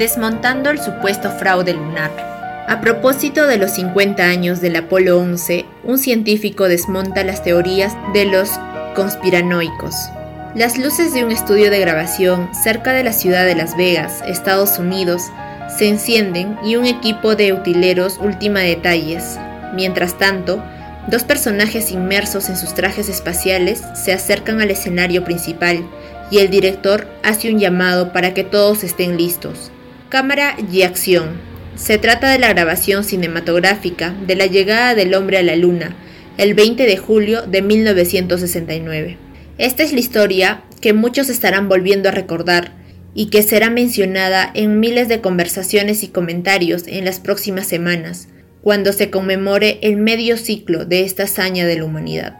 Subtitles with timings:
[0.00, 2.10] desmontando el supuesto fraude lunar.
[2.66, 8.24] A propósito de los 50 años del Apolo 11, un científico desmonta las teorías de
[8.24, 8.48] los
[8.96, 9.94] conspiranoicos.
[10.54, 14.78] Las luces de un estudio de grabación cerca de la ciudad de Las Vegas, Estados
[14.78, 15.24] Unidos,
[15.76, 19.38] se encienden y un equipo de utileros ultima detalles.
[19.74, 20.64] Mientras tanto,
[21.08, 25.84] dos personajes inmersos en sus trajes espaciales se acercan al escenario principal
[26.30, 29.70] y el director hace un llamado para que todos estén listos.
[30.10, 31.40] Cámara y acción.
[31.76, 35.94] Se trata de la grabación cinematográfica de la llegada del hombre a la Luna,
[36.36, 39.18] el 20 de julio de 1969.
[39.56, 42.72] Esta es la historia que muchos estarán volviendo a recordar
[43.14, 48.26] y que será mencionada en miles de conversaciones y comentarios en las próximas semanas,
[48.62, 52.36] cuando se conmemore el medio ciclo de esta hazaña de la humanidad.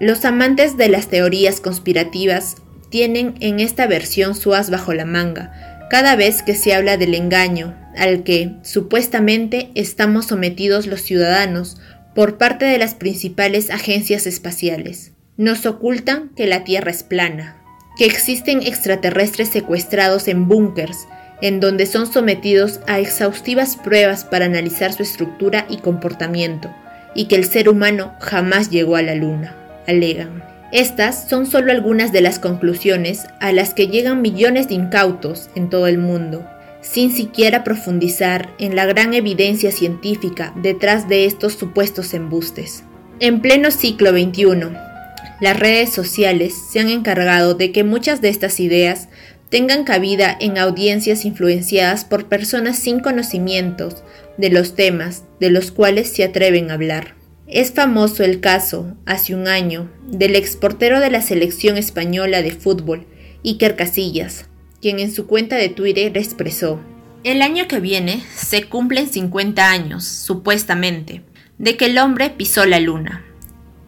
[0.00, 2.56] Los amantes de las teorías conspirativas
[2.88, 7.14] tienen en esta versión su as bajo la manga, cada vez que se habla del
[7.14, 11.78] engaño al que, supuestamente, estamos sometidos los ciudadanos
[12.14, 15.12] por parte de las principales agencias espaciales.
[15.36, 17.56] Nos ocultan que la Tierra es plana,
[17.98, 21.08] que existen extraterrestres secuestrados en búnkers,
[21.42, 26.72] en donde son sometidos a exhaustivas pruebas para analizar su estructura y comportamiento,
[27.16, 29.56] y que el ser humano jamás llegó a la Luna,
[29.88, 30.49] alegan.
[30.72, 35.68] Estas son solo algunas de las conclusiones a las que llegan millones de incautos en
[35.68, 36.46] todo el mundo,
[36.80, 42.84] sin siquiera profundizar en la gran evidencia científica detrás de estos supuestos embustes.
[43.18, 44.70] En pleno siglo XXI,
[45.40, 49.08] las redes sociales se han encargado de que muchas de estas ideas
[49.48, 54.04] tengan cabida en audiencias influenciadas por personas sin conocimientos
[54.38, 57.19] de los temas de los cuales se atreven a hablar.
[57.52, 63.08] Es famoso el caso, hace un año, del exportero de la selección española de fútbol,
[63.44, 64.46] Iker Casillas,
[64.80, 66.80] quien en su cuenta de Twitter expresó,
[67.24, 71.24] El año que viene se cumplen 50 años, supuestamente,
[71.58, 73.24] de que el hombre pisó la luna.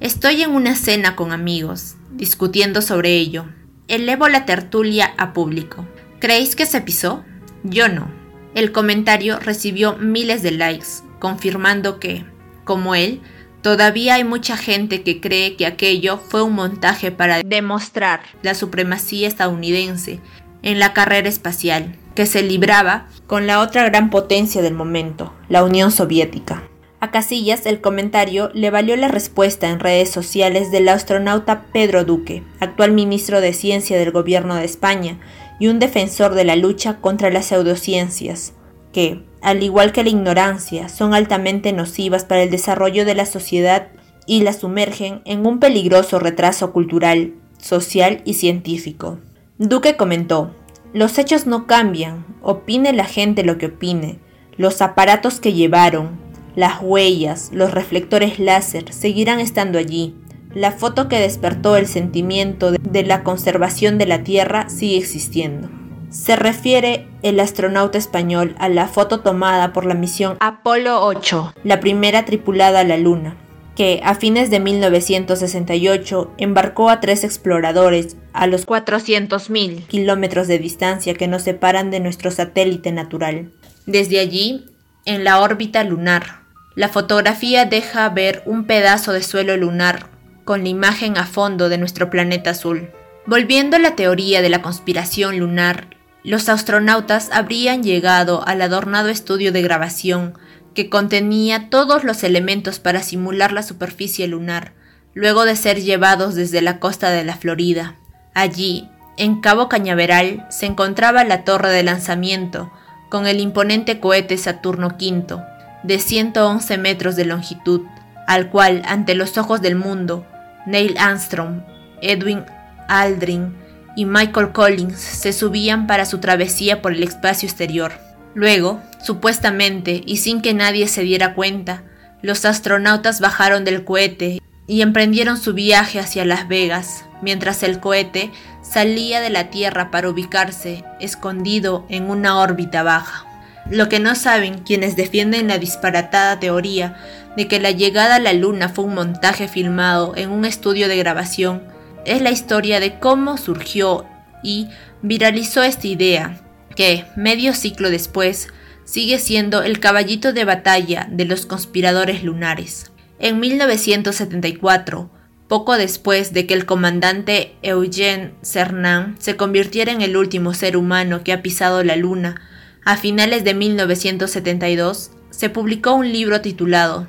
[0.00, 3.46] Estoy en una cena con amigos, discutiendo sobre ello.
[3.86, 5.86] Elevo la tertulia a público.
[6.18, 7.24] ¿Creéis que se pisó?
[7.62, 8.10] Yo no.
[8.56, 12.24] El comentario recibió miles de likes, confirmando que,
[12.64, 13.20] como él,
[13.64, 19.26] Todavía hay mucha gente que cree que aquello fue un montaje para demostrar la supremacía
[19.26, 20.20] estadounidense
[20.60, 25.64] en la carrera espacial, que se libraba con la otra gran potencia del momento, la
[25.64, 26.62] Unión Soviética.
[27.00, 32.42] A Casillas el comentario le valió la respuesta en redes sociales del astronauta Pedro Duque,
[32.60, 35.18] actual ministro de Ciencia del Gobierno de España
[35.58, 38.52] y un defensor de la lucha contra las pseudociencias,
[38.92, 43.88] que, al igual que la ignorancia, son altamente nocivas para el desarrollo de la sociedad
[44.26, 49.18] y la sumergen en un peligroso retraso cultural, social y científico.
[49.58, 50.54] Duque comentó,
[50.94, 54.18] los hechos no cambian, opine la gente lo que opine,
[54.56, 56.18] los aparatos que llevaron,
[56.56, 60.14] las huellas, los reflectores láser seguirán estando allí.
[60.54, 65.68] La foto que despertó el sentimiento de la conservación de la Tierra sigue existiendo.
[66.14, 71.80] Se refiere el astronauta español a la foto tomada por la misión Apolo 8, la
[71.80, 73.36] primera tripulada a la Luna,
[73.74, 81.14] que a fines de 1968 embarcó a tres exploradores a los 400.000 kilómetros de distancia
[81.14, 83.50] que nos separan de nuestro satélite natural.
[83.84, 84.66] Desde allí,
[85.06, 86.42] en la órbita lunar,
[86.76, 90.10] la fotografía deja ver un pedazo de suelo lunar
[90.44, 92.88] con la imagen a fondo de nuestro planeta azul.
[93.26, 95.93] Volviendo a la teoría de la conspiración lunar,
[96.24, 100.34] los astronautas habrían llegado al adornado estudio de grabación
[100.74, 104.72] que contenía todos los elementos para simular la superficie lunar,
[105.12, 107.96] luego de ser llevados desde la costa de la Florida.
[108.34, 112.72] Allí, en Cabo Cañaveral, se encontraba la torre de lanzamiento,
[113.10, 115.36] con el imponente cohete Saturno V,
[115.84, 117.82] de 111 metros de longitud,
[118.26, 120.26] al cual, ante los ojos del mundo,
[120.66, 121.62] Neil Armstrong,
[122.00, 122.44] Edwin
[122.88, 123.54] Aldrin,
[123.96, 127.92] y Michael Collins se subían para su travesía por el espacio exterior.
[128.34, 131.84] Luego, supuestamente y sin que nadie se diera cuenta,
[132.22, 138.30] los astronautas bajaron del cohete y emprendieron su viaje hacia Las Vegas, mientras el cohete
[138.62, 143.26] salía de la Tierra para ubicarse escondido en una órbita baja.
[143.70, 146.96] Lo que no saben quienes defienden la disparatada teoría
[147.36, 150.96] de que la llegada a la Luna fue un montaje filmado en un estudio de
[150.96, 151.73] grabación
[152.06, 154.06] es la historia de cómo surgió
[154.42, 154.68] y
[155.02, 156.40] viralizó esta idea,
[156.76, 158.48] que, medio ciclo después,
[158.84, 162.92] sigue siendo el caballito de batalla de los conspiradores lunares.
[163.18, 165.10] En 1974,
[165.48, 171.22] poco después de que el comandante Eugene Cernan se convirtiera en el último ser humano
[171.22, 172.40] que ha pisado la Luna,
[172.86, 177.08] A finales de 1972 se publicó un libro titulado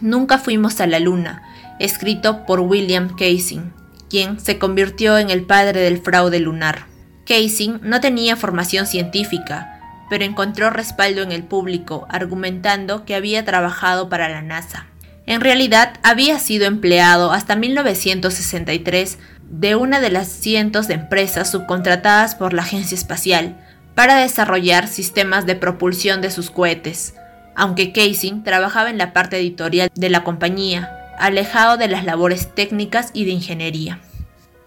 [0.00, 1.42] Nunca fuimos a la Luna,
[1.80, 3.70] escrito por William Casing,
[4.08, 6.86] quien se convirtió en el padre del fraude lunar.
[7.26, 14.08] Casing no tenía formación científica, pero encontró respaldo en el público argumentando que había trabajado
[14.08, 14.86] para la NASA.
[15.26, 19.18] En realidad había sido empleado hasta 1963
[19.50, 23.56] de una de las cientos de empresas subcontratadas por la Agencia Espacial
[23.96, 27.14] para desarrollar sistemas de propulsión de sus cohetes,
[27.56, 33.10] aunque Casing trabajaba en la parte editorial de la compañía, alejado de las labores técnicas
[33.12, 34.00] y de ingeniería.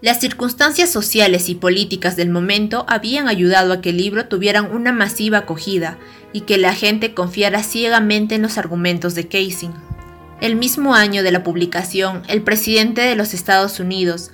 [0.02, 4.92] Las circunstancias sociales y políticas del momento habían ayudado a que el libro tuviera una
[4.92, 5.98] masiva acogida
[6.32, 9.72] y que la gente confiara ciegamente en los argumentos de Casing.
[10.40, 14.30] El mismo año de la publicación, el presidente de los Estados Unidos,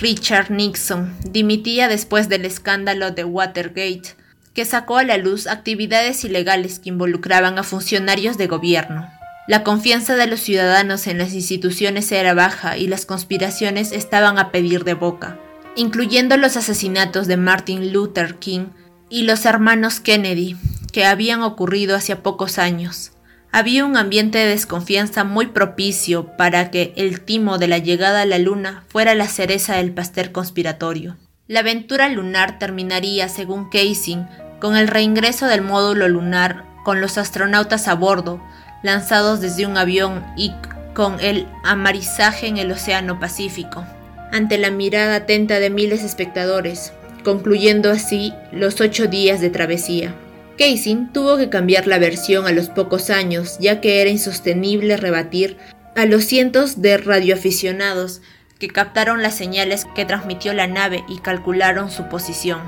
[0.00, 4.14] Richard Nixon, dimitía después del escándalo de Watergate,
[4.54, 9.19] que sacó a la luz actividades ilegales que involucraban a funcionarios de gobierno.
[9.50, 14.52] La confianza de los ciudadanos en las instituciones era baja y las conspiraciones estaban a
[14.52, 15.40] pedir de boca,
[15.74, 18.66] incluyendo los asesinatos de Martin Luther King
[19.08, 20.56] y los hermanos Kennedy,
[20.92, 23.10] que habían ocurrido hace pocos años.
[23.50, 28.26] Había un ambiente de desconfianza muy propicio para que el timo de la llegada a
[28.26, 31.16] la Luna fuera la cereza del pastel conspiratorio.
[31.48, 34.26] La aventura lunar terminaría, según Casing,
[34.60, 38.40] con el reingreso del módulo lunar con los astronautas a bordo,
[38.82, 40.52] lanzados desde un avión y
[40.94, 43.84] con el amarizaje en el Océano Pacífico,
[44.32, 46.92] ante la mirada atenta de miles de espectadores,
[47.24, 50.14] concluyendo así los ocho días de travesía.
[50.58, 55.56] Casing tuvo que cambiar la versión a los pocos años, ya que era insostenible rebatir
[55.96, 58.20] a los cientos de radioaficionados
[58.58, 62.60] que captaron las señales que transmitió la nave y calcularon su posición.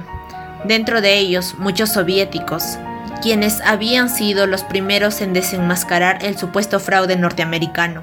[0.64, 2.78] Dentro de ellos, muchos soviéticos,
[3.22, 8.02] quienes habían sido los primeros en desenmascarar el supuesto fraude norteamericano,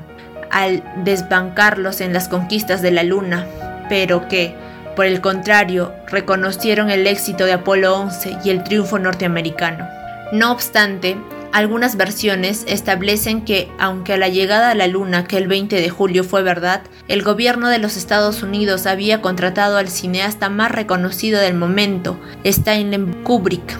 [0.49, 3.45] al desbancarlos en las conquistas de la Luna,
[3.89, 4.55] pero que,
[4.95, 9.87] por el contrario, reconocieron el éxito de Apolo 11 y el triunfo norteamericano.
[10.31, 11.17] No obstante,
[11.51, 16.23] algunas versiones establecen que, aunque la llegada a la Luna que el 20 de julio
[16.23, 21.55] fue verdad, el gobierno de los Estados Unidos había contratado al cineasta más reconocido del
[21.55, 23.77] momento, Stanley Kubrick,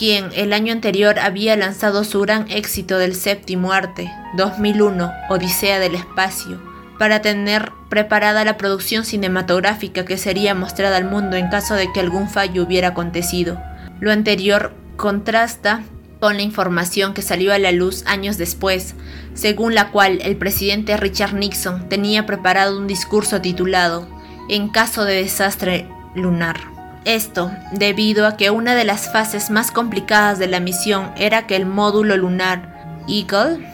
[0.00, 5.94] quien el año anterior había lanzado su gran éxito del séptimo arte, 2001, Odisea del
[5.94, 6.58] Espacio,
[6.98, 12.00] para tener preparada la producción cinematográfica que sería mostrada al mundo en caso de que
[12.00, 13.60] algún fallo hubiera acontecido.
[14.00, 15.82] Lo anterior contrasta
[16.18, 18.94] con la información que salió a la luz años después,
[19.34, 24.08] según la cual el presidente Richard Nixon tenía preparado un discurso titulado
[24.48, 26.79] En caso de desastre lunar.
[27.04, 31.56] Esto debido a que una de las fases más complicadas de la misión era que
[31.56, 33.66] el módulo lunar Eagle,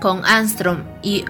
[0.00, 1.24] con Armstrong y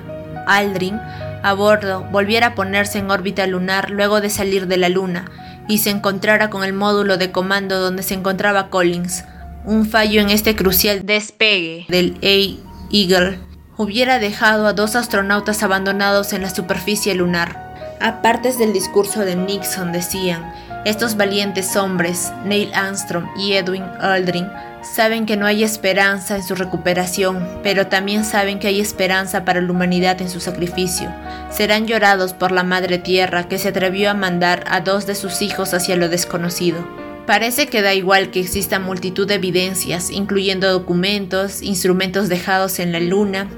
[0.46, 1.00] Aldrin
[1.42, 5.26] a bordo volviera a ponerse en órbita lunar luego de salir de la Luna
[5.68, 9.24] y se encontrara con el módulo de comando donde se encontraba Collins.
[9.64, 13.38] Un fallo en este crucial despegue del A Eagle
[13.76, 17.68] hubiera dejado a dos astronautas abandonados en la superficie lunar.
[18.00, 20.52] Aparte del discurso de Nixon decían,
[20.88, 24.46] estos valientes hombres, Neil Armstrong y Edwin Aldrin,
[24.82, 29.60] Saben que no hay esperanza en su recuperación, pero también saben que hay esperanza para
[29.60, 31.12] la humanidad en su sacrificio.
[31.50, 35.42] Serán llorados por la Madre Tierra que se atrevió a mandar a dos de sus
[35.42, 36.86] hijos hacia lo desconocido.
[37.26, 43.00] Parece que da igual que exista multitud de evidencias, incluyendo documentos, instrumentos dejados en la
[43.00, 43.48] Luna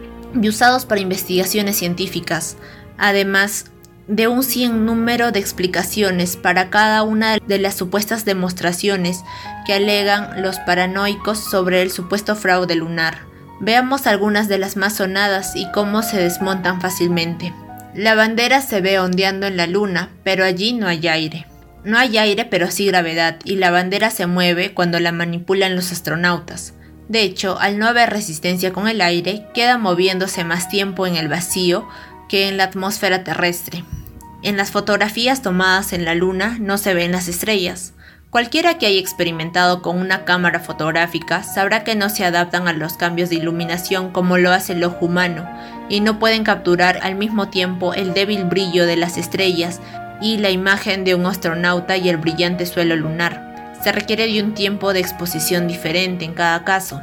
[0.41, 2.57] y usados para investigaciones científicas.
[2.97, 3.67] Además,
[4.11, 4.43] de un
[4.87, 9.21] número de explicaciones para cada una de las supuestas demostraciones
[9.65, 13.19] que alegan los paranoicos sobre el supuesto fraude lunar.
[13.61, 17.55] Veamos algunas de las más sonadas y cómo se desmontan fácilmente.
[17.95, 21.47] La bandera se ve ondeando en la luna, pero allí no hay aire.
[21.85, 25.93] No hay aire, pero sí gravedad, y la bandera se mueve cuando la manipulan los
[25.93, 26.75] astronautas.
[27.09, 31.29] De hecho, al no haber resistencia con el aire, queda moviéndose más tiempo en el
[31.29, 31.89] vacío
[32.29, 33.85] que en la atmósfera terrestre.
[34.43, 37.93] En las fotografías tomadas en la luna no se ven las estrellas.
[38.31, 42.95] Cualquiera que haya experimentado con una cámara fotográfica sabrá que no se adaptan a los
[42.95, 45.47] cambios de iluminación como lo hace el ojo humano
[45.91, 49.81] y no pueden capturar al mismo tiempo el débil brillo de las estrellas
[50.23, 53.75] y la imagen de un astronauta y el brillante suelo lunar.
[53.83, 57.03] Se requiere de un tiempo de exposición diferente en cada caso.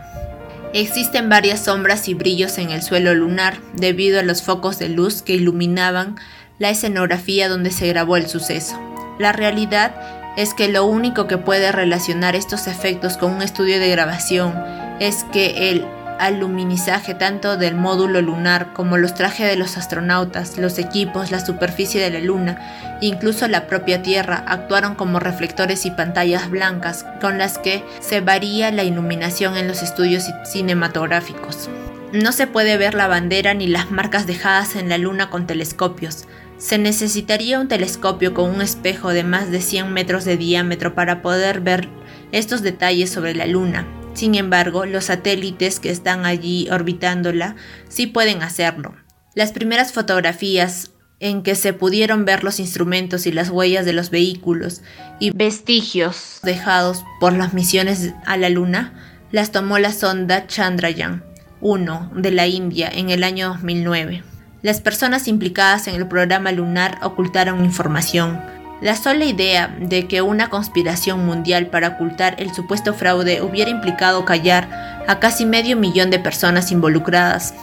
[0.73, 5.21] Existen varias sombras y brillos en el suelo lunar debido a los focos de luz
[5.21, 6.15] que iluminaban
[6.59, 8.79] la escenografía donde se grabó el suceso.
[9.19, 9.95] La realidad
[10.37, 14.53] es que lo único que puede relacionar estos efectos con un estudio de grabación
[14.99, 15.85] es que el
[16.19, 22.01] aluminizaje tanto del módulo lunar como los trajes de los astronautas, los equipos, la superficie
[22.01, 27.57] de la Luna, incluso la propia Tierra, actuaron como reflectores y pantallas blancas con las
[27.57, 31.69] que se varía la iluminación en los estudios cinematográficos.
[32.13, 36.25] No se puede ver la bandera ni las marcas dejadas en la Luna con telescopios.
[36.57, 41.21] Se necesitaría un telescopio con un espejo de más de 100 metros de diámetro para
[41.21, 41.87] poder ver
[42.31, 43.87] estos detalles sobre la Luna.
[44.15, 47.55] Sin embargo, los satélites que están allí orbitándola
[47.87, 48.95] sí pueden hacerlo.
[49.35, 54.09] Las primeras fotografías en que se pudieron ver los instrumentos y las huellas de los
[54.09, 54.81] vehículos
[55.19, 58.93] y vestigios dejados por las misiones a la Luna
[59.31, 61.23] las tomó la sonda Chandrayaan
[61.61, 64.23] 1 de la India en el año 2009.
[64.63, 68.41] Las personas implicadas en el programa lunar ocultaron información,
[68.81, 74.25] la sola idea de que una conspiración mundial para ocultar el supuesto fraude hubiera implicado
[74.25, 77.53] callar a casi medio millón de personas involucradas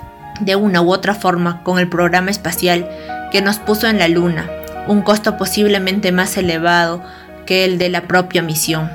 [0.41, 2.89] de una u otra forma con el programa espacial
[3.31, 4.49] que nos puso en la Luna,
[4.87, 7.03] un costo posiblemente más elevado
[7.47, 8.91] que el de la propia misión.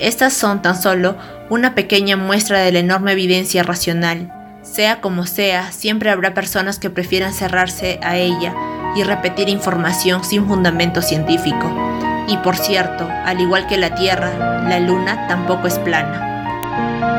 [0.00, 1.16] Estas son tan solo
[1.50, 4.32] una pequeña muestra de la enorme evidencia racional.
[4.64, 8.54] Sea como sea, siempre habrá personas que prefieran cerrarse a ella
[8.96, 11.70] y repetir información sin fundamento científico.
[12.26, 17.13] Y por cierto, al igual que la Tierra, la Luna tampoco es plana.